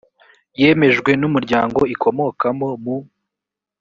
yemejwe 0.61 1.11
n 1.19 1.23
umuryango 1.29 1.79
ikomokamo 1.93 2.67
mu 2.83 2.95